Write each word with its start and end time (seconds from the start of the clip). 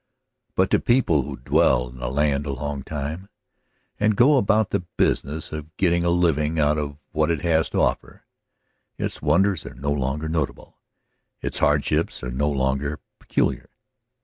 But 0.55 0.71
to 0.71 0.79
people 0.79 1.21
who 1.21 1.37
dwell 1.37 1.89
in 1.89 1.99
a 2.01 2.09
land 2.09 2.47
a 2.47 2.53
long 2.53 2.81
time 2.81 3.29
and 3.99 4.15
go 4.15 4.37
about 4.37 4.71
the 4.71 4.79
business 4.79 5.51
of 5.51 5.77
getting 5.77 6.03
a 6.03 6.09
living 6.09 6.57
out 6.57 6.79
of 6.79 6.97
what 7.11 7.29
it 7.29 7.41
has 7.41 7.69
to 7.69 7.81
offer, 7.81 8.23
its 8.97 9.21
wonders 9.21 9.63
are 9.63 9.75
no 9.75 9.91
longer 9.91 10.27
notable, 10.27 10.79
its 11.39 11.59
hardships 11.59 12.23
no 12.23 12.49
longer 12.49 12.99
peculiar. 13.19 13.69